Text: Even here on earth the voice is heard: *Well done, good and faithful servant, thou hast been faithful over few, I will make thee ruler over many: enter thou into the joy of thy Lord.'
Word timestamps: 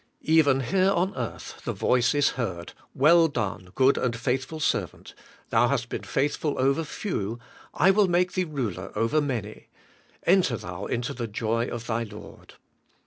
Even 0.25 0.61
here 0.61 0.89
on 0.89 1.15
earth 1.15 1.61
the 1.63 1.73
voice 1.73 2.15
is 2.15 2.29
heard: 2.29 2.73
*Well 2.95 3.27
done, 3.27 3.69
good 3.75 3.99
and 3.99 4.15
faithful 4.17 4.59
servant, 4.59 5.13
thou 5.49 5.67
hast 5.67 5.89
been 5.89 6.01
faithful 6.01 6.57
over 6.57 6.83
few, 6.83 7.37
I 7.75 7.91
will 7.91 8.07
make 8.07 8.31
thee 8.33 8.45
ruler 8.45 8.91
over 8.95 9.21
many: 9.21 9.67
enter 10.23 10.57
thou 10.57 10.85
into 10.87 11.13
the 11.13 11.27
joy 11.27 11.67
of 11.67 11.85
thy 11.85 12.01
Lord.' 12.01 12.55